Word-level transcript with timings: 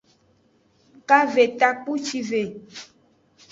Kave 1.07 1.43
takpucive. 1.59 2.43